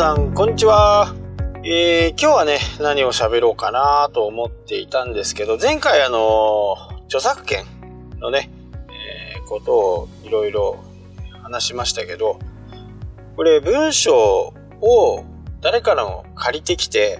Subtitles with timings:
[0.00, 1.14] さん、こんにちは。
[1.62, 7.66] えー、今日はね、何を喋ろうかなと思っていたんですけど、前回あの、著作権
[8.18, 8.50] のね、
[8.88, 10.82] えー、ことをいろいろ
[11.42, 12.38] 話しましたけど、
[13.36, 15.24] これ文章を
[15.60, 17.18] 誰からも借りてきて、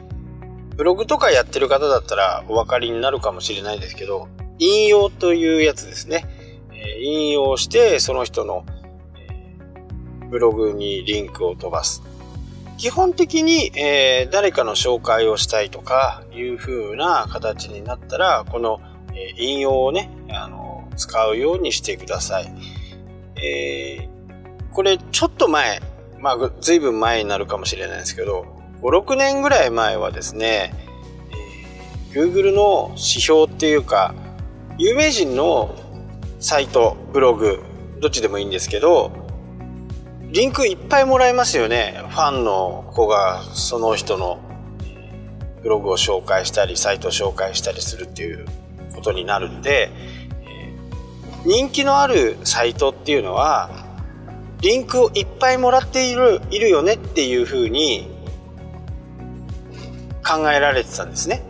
[0.75, 4.29] ブログとかやってる方だったらお分かりになるかもしれないですけど、
[4.59, 6.25] 引用というやつですね。
[6.73, 8.65] えー、引用してその人の
[10.31, 12.10] ブログにリンクを飛ばす。
[12.81, 18.81] 基本的に、えー、誰かの紹介をしたいとかいう風な形になったら、この、
[19.13, 22.51] えー、引用をね、あの、使うようにしてください。
[23.37, 25.83] えー、これちょっと前、
[26.21, 28.47] まあ、ずいぶん前になるかもしれないですけど、
[28.81, 30.73] 5、6年ぐらい前はですね、
[32.15, 34.15] えー、Google の指標っていうか、
[34.79, 35.75] 有名人の
[36.39, 37.63] サイト、ブログ、
[38.01, 39.13] どっちでもいいんですけど、
[40.31, 42.05] リンクいっぱいもらえますよね。
[42.09, 44.39] ファンの子がその人の
[45.63, 48.47] ブログを紹介したり、サイトを紹介したりするっていう
[48.95, 49.91] ことになるんで、
[51.45, 53.71] 人気のあるサイトっていうのは、
[54.61, 58.09] リンクをいっぱいもらっている、いるよねっていうふうに
[60.25, 61.43] 考えられてたんですね。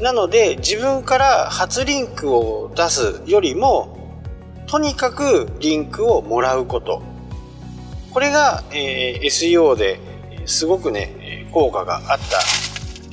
[0.00, 3.89] なので自分から初リンクを出すよりも
[4.70, 7.02] とにかくリンクをもらうこと。
[8.12, 9.98] これが、えー、SEO で
[10.46, 12.38] すごくね、効果があった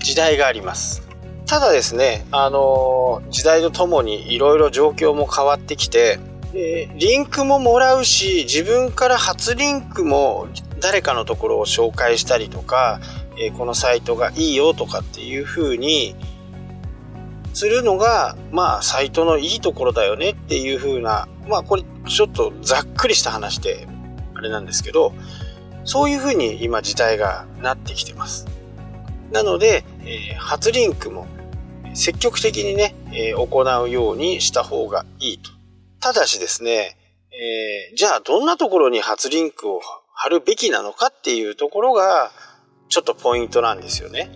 [0.04, 1.02] 時代があります。
[1.48, 6.20] ただですね、あのー、時代とともにいろいろ状況も変わってきて、
[6.54, 10.48] えー、リンクももらうし、自分から初リンクも
[10.80, 13.00] 誰かのところを紹介したりとか、
[13.36, 16.16] えー、このサイトがいいよとかっていう風に
[17.58, 23.88] するのが、まあ、サイトのいいところだよねっていう風なまあこれちょっとざっくりした話で
[24.36, 25.14] あれなんですけど、
[25.84, 28.46] そういうふうに今時代がなってきてます。
[29.32, 31.26] なので、えー、初リンクも
[31.96, 35.50] 積極的にね、えー、行うようにした方がいいと。
[36.00, 36.96] ただしですね、
[37.32, 39.82] えー、じゃあどんなところに初リンクを
[40.14, 42.32] 貼るべきなのかっていうところが
[42.90, 44.30] ちょっとポイントなんですよね。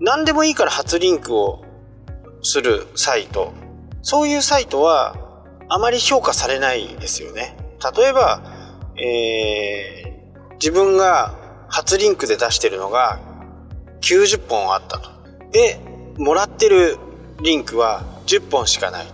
[0.00, 1.64] 何でもいいから初リンクを
[2.46, 3.52] するサイト。
[4.02, 5.16] そういうサイトは
[5.68, 7.56] あまり評価されないですよね。
[7.96, 8.42] 例えば、
[8.96, 11.34] えー、自分が
[11.68, 13.20] 初リンクで出してるのが
[14.00, 15.10] 90本あったと。
[15.50, 15.80] で、
[16.18, 16.98] もらってる
[17.42, 19.06] リンクは10本しかない。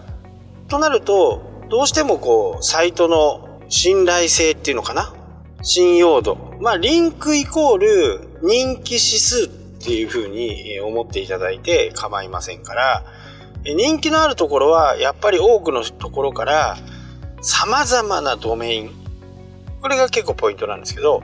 [0.69, 5.15] となると、どうしてもこう、サイトの信頼性っていうのかな？
[5.63, 6.37] 信用度。
[6.61, 13.05] まあ、リンクイコール人気指数っていうふうに思っていただいて構いませんから、
[13.65, 16.77] 人気のあるところはやっぱり多くのところから
[17.41, 18.91] 様々なドメイン。
[19.81, 21.23] これが結構ポイントなんですけど、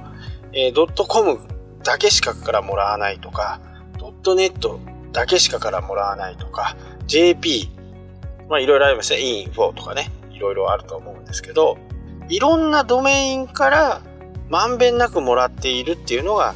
[0.53, 1.38] え、ドットコム
[1.84, 3.60] だけしかからもらわないとか
[3.99, 4.81] ドットネット
[5.12, 6.76] だけしかからもらわないとか
[7.06, 7.71] JP
[8.49, 9.20] まあいろいろありますね。
[9.20, 11.78] インフォとかねいろいろあると思うんですけど
[12.28, 14.03] いろんなドメインから
[14.49, 16.55] まんべんなくもらっているっていうのが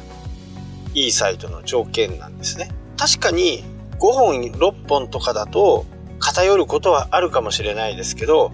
[0.93, 2.69] いいサイトの条件なんですね。
[2.97, 3.63] 確かに
[4.03, 5.85] 5本6本とかだと
[6.19, 8.51] 偏ることはあるかもしれないですけど、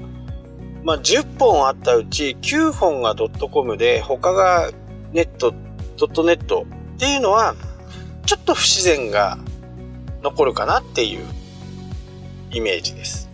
[0.83, 4.69] まあ、10本あったうち9本がドットコムで他が
[5.11, 5.55] ネット
[5.97, 7.55] ドットネットっていうのは
[8.27, 9.39] ちょっと不自然が
[10.21, 11.25] 残るかなっていう
[12.51, 13.27] イメージです。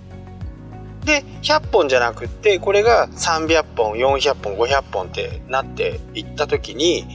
[1.03, 7.05] で100本じゃなくってこれが300本400本500本ってなっていった時に、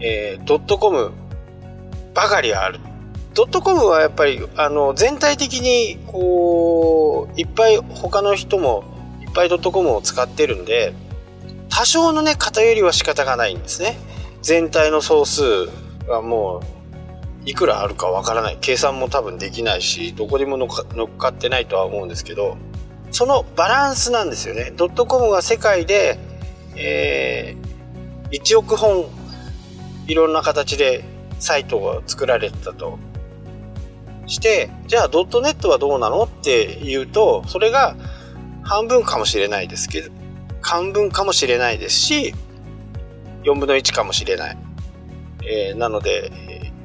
[0.00, 1.12] えー、ドットコム
[2.14, 2.80] ばかりある
[3.38, 8.82] ドットコムはやっぱりあの全体的にこういっぱい他の人も
[9.20, 10.92] いっぱいドットコムを使ってるんで
[11.68, 13.96] 多少のね偏りは仕方がないんですね。
[14.42, 15.70] 全体の総数
[16.08, 16.62] はも
[17.46, 18.58] ういくらあるかわからない。
[18.60, 22.56] 計算も多分できないしどこにも乗っかってないとは思うんですけど
[23.12, 24.72] そのバランスなんですよね。
[24.74, 26.18] ドットコムが世界で、
[26.74, 29.04] えー、1億本
[30.08, 31.04] いろんな形で
[31.38, 32.98] サイトが作られてたと。
[34.28, 36.22] して、じゃあドットネットはどうなの？
[36.22, 37.96] って言うと、それが
[38.62, 40.10] 半分かもしれないですけど、
[40.60, 42.34] 半分かもしれないですし、
[43.44, 44.58] 4分の1かもしれない。
[45.44, 46.30] えー、なので、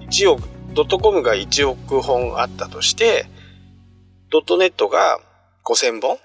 [0.09, 0.43] 1億、
[0.73, 3.25] ドットコムが1億本あったとして、
[4.31, 5.19] ドットネットが
[5.65, 6.17] 5000本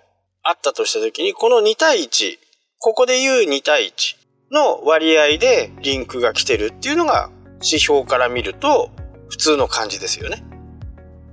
[0.43, 2.39] あったとしたときに、この2対1、
[2.79, 4.17] ここで言う2対1
[4.53, 8.91] の割合でリンクが来てるっていうのが指標から見ると
[9.29, 10.45] 普通の感じですよね。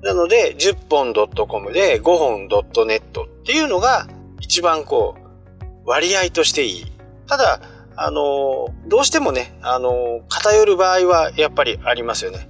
[0.05, 1.13] なので、10本
[1.47, 4.07] .com で5本 .net っていうのが
[4.39, 6.85] 一番こう、割合としていい。
[7.27, 7.59] ただ、
[7.95, 12.47] あの、どうしてもね、あの、偏る場合はやっぱりありますよね。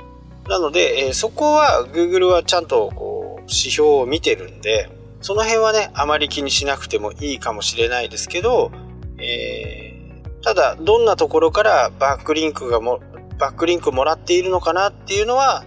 [0.50, 4.90] なので、え、そこは Google はちゃんとこう指標を見てるんで、
[5.22, 8.74] その辺はね、あまり気にしなくてもいいかもしれないですけど、
[9.18, 13.00] えー、ただ、どんなところからバックリンクがも、
[13.40, 15.63] バックリンクもらっているのかなっていうのは、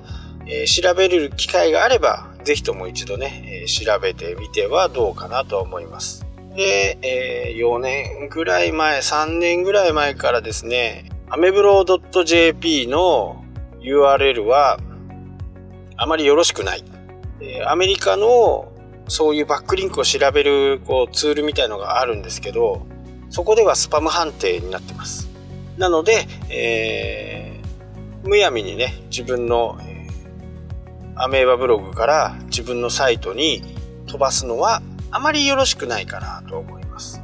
[0.49, 6.27] え、調べる機会があれば、ぜひとも一度ね、え、調べてみてはどうかなと思います。
[6.57, 13.45] で、え、4年ぐらい前、3年ぐらい前からですね、アメブロ .jp の
[13.81, 14.79] URL は
[15.97, 16.85] あまりよろしくない。
[17.41, 18.73] え、アメリカの
[19.09, 22.87] そういうバックリンクを調べるこうツールみたいのがあるんですけど、
[23.31, 25.29] そこではスパム判定になってます。
[25.77, 29.98] なので、えー、むやみにね、自分の、え、
[31.19, 33.63] アメーバブログから自分のサイトに
[34.07, 37.23] 飛ばすのはあまりよろしくないかなと思います。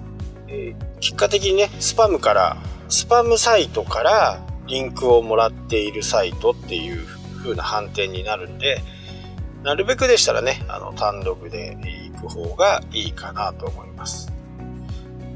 [0.48, 2.56] えー、結果的にね、スパムから、
[2.88, 7.06] スパムサイトからリンクをもらっているサイトっていう
[7.42, 8.82] 風な判定になるんで、
[9.62, 11.76] なるべくでしたらね、あの、単独で
[12.12, 14.32] 行く方がいいかなと思います。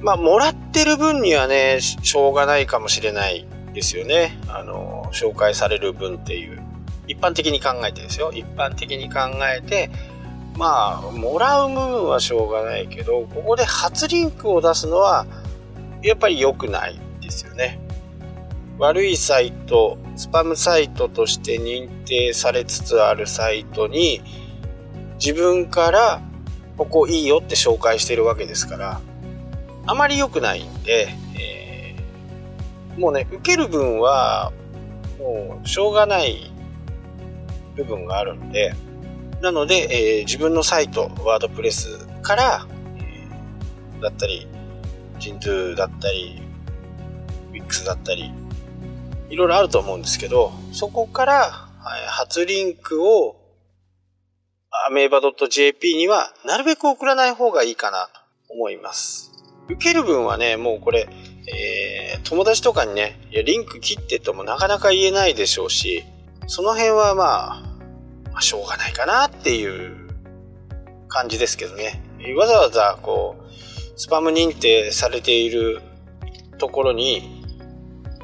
[0.01, 4.39] まあ、もらってる分にはね、しょうがないかもしれないですよね。
[4.49, 6.68] あの、紹介される分っていう。
[7.09, 8.31] 一般的に考えてですよ。
[8.33, 9.91] 一般的に考えて、
[10.57, 15.27] まあ、もらう部分はしょうがないけど、ここで初リンクを出すのは、
[16.03, 17.81] やっぱり良くないですよね。
[18.79, 24.21] 悪いサイト、スパムサイトとして認定されつつあるサイトに、
[25.19, 26.21] 自分から
[26.77, 29.01] ここいいよって紹介してるわけですから、
[29.87, 31.09] あまり良くないんで、
[31.39, 34.53] えー、もうね、受ける分は、
[35.19, 36.53] もうしょうがない
[37.79, 38.75] 部分があるんで、
[39.41, 42.67] なので、えー、自分のサイト、ワードプレスから、
[42.97, 44.49] えー、だったり、
[45.19, 46.43] ジントゥだったり、
[47.51, 48.33] ウィックスだったり、
[49.31, 51.35] いろいろあると思うんですけど、そこから、
[51.81, 53.37] はい、初リンクを
[54.89, 58.09] アメーバ .jp にはなるべく送らない方がいいかな
[58.47, 59.31] と思います。
[59.69, 61.09] 受ける分はね、もうこれ、
[61.47, 66.05] えー、友達とかにね、いや、リンク切ってともなかなか言えないでしょうし、
[66.47, 67.68] その辺はまあ、
[68.39, 69.97] まあ、しょうがないかなっていう
[71.09, 72.01] 感じですけどね。
[72.37, 75.83] わざわざこう、スパム認定されている
[76.59, 77.39] ところに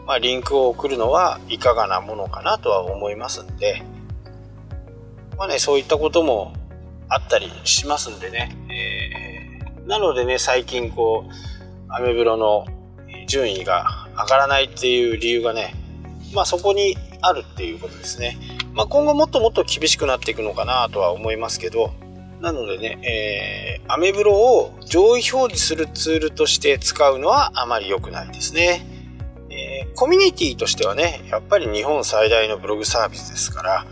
[0.07, 3.83] まあ、リンクを送るのはいかがなものかなとは思いますんで、
[5.39, 6.53] まあね、そういったことも
[7.09, 11.33] あったりしますんでね、えー、なのでね、最近こう、
[11.89, 12.67] アメブロの
[13.27, 15.75] 順位が上がらないっていう理由がね、
[16.35, 18.37] まあそこにあるっていうことですね。
[18.75, 21.93] まあ今後もっともっと厳しくなっていくのかなとは思いますけど、
[22.41, 28.87] なのでね、えー、アメブロを上位表示するツールとして使うのはあまり良くないですね。
[29.51, 33.87] えーコミュニティとしてはね、やっぱり日本最大のブログサービスですから、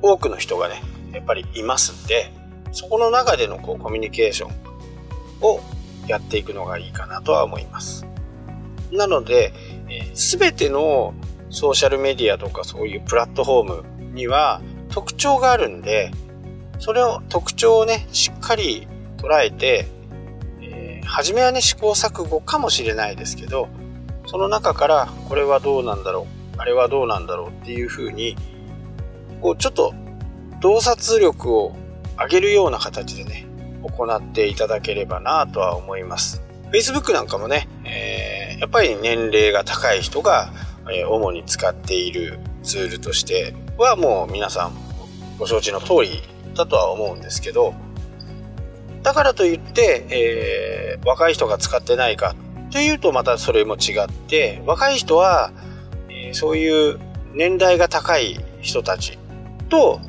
[0.00, 0.82] 多くの人がね、
[1.12, 2.32] やっぱりいますんで、
[2.72, 4.52] そこの中でのこうコミュニケーション
[5.42, 5.60] を
[6.08, 8.06] やっていくのがいいかなとは思います。
[8.90, 9.52] なので、
[10.14, 11.12] す、え、べ、ての
[11.50, 13.84] ソーシャルメディアとかそういうプラットフォーム
[14.14, 16.10] には特徴があるんで、
[16.78, 19.86] それを特徴をね、しっかり捉えて、
[20.62, 23.68] えー、初めはね、試行錯誤かもしれないですけど、
[24.26, 28.36] その中からこれはどうなんだろうあれはどうなんだろうっていうふうに
[29.40, 29.94] こうちょっと
[30.60, 31.76] 洞察力を
[32.18, 33.46] 上げるような形でね
[33.82, 36.42] 行っていただければなとは思います。
[36.72, 40.50] Facebook なんかもね、えー、やっぱり年齢が高い人が、
[40.90, 44.72] えー、主に使っているツールとしてはもう皆さん
[45.38, 46.22] ご承知の通り
[46.54, 47.74] だとは思うんですけど
[49.02, 52.34] だからといって、えー、若い人が使ってないか
[52.70, 55.52] というとまたそれも違って若い人は、
[56.08, 56.98] えー、そういう
[57.34, 59.18] 年代が高い人たち
[59.68, 60.00] と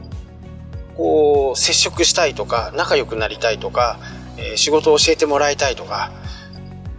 [0.96, 4.00] こう接触したいとか仲良くなりたいとか、
[4.38, 6.12] えー、仕事を教えてもらいたいとか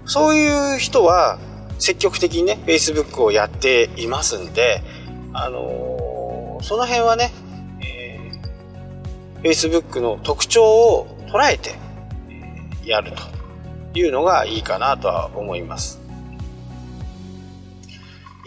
[0.05, 1.39] そういう人は
[1.79, 4.83] 積極的にね Facebook をやっていますんで、
[5.35, 5.61] あの
[6.63, 7.33] その辺はね、
[7.81, 11.75] えー、Facebook の特徴を捉えて、
[12.85, 16.01] え、やるというのがいいかなとは思います。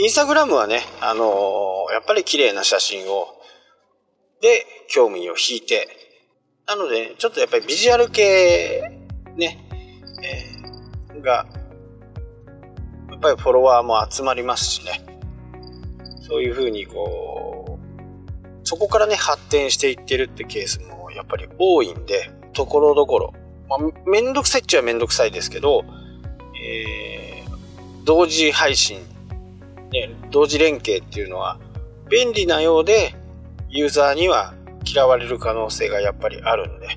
[0.01, 3.27] インスタグラムはね、あのー、やっぱり綺麗な写真を、
[4.41, 5.89] で、興味を引いて、
[6.65, 8.81] なので、ちょっとやっぱりビジュアル系、
[9.35, 9.67] ね、
[10.23, 11.45] えー、が、
[13.09, 15.03] やっぱりフォロワーも集まりますしね、
[16.21, 17.58] そういうふうにこう、
[18.69, 23.33] そこからね、発展していってるってケースもやっぱり多いんで、ところどころ、
[23.67, 25.83] まあ、めんどくさいっちゃめんどくさいですけど、
[26.63, 28.99] えー、同時配信、
[29.91, 31.59] ね、同時連携っていうのは
[32.11, 33.15] 便利なようで
[33.69, 34.53] ユーザーには
[34.85, 36.89] 嫌われる可能性がやっぱりあるんで、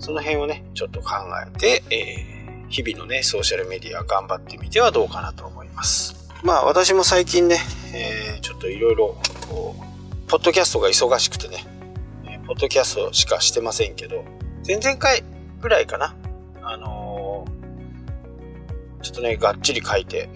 [0.00, 1.14] その辺をね、ちょっと考
[1.46, 6.28] えて、えー、日々のね、ソーシャルメディア頑張ってみてはどうかなと思います。
[6.42, 7.60] まあ私も最近ね、
[7.94, 9.16] えー、ちょっといろいろ、
[9.48, 9.93] こう
[10.34, 11.64] ポッドキャストが忙しくてね、
[12.48, 14.24] ポッドキャストしかしてませんけど、
[14.66, 15.22] 前々回
[15.60, 16.16] ぐらいかな、
[16.60, 20.28] あのー、ちょっとね、がっちり書いて、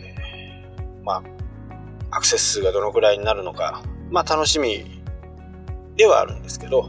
[1.03, 5.03] まあ、アクセス数がどのくらいになるのか、まあ楽しみ
[5.97, 6.89] ではあるんですけど、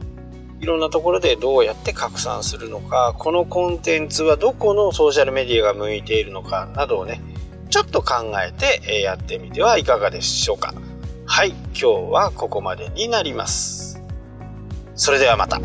[0.59, 7.23] いろんなところでどうやって拡散するのか、このコンテンツはどこのソーシャルメディアが向いているのかなどをね、
[7.71, 10.75] ちょっと考えてやってみてはいかがでしょうか。
[11.31, 14.01] はい、今日はここまでになります。
[14.95, 15.61] それではまた。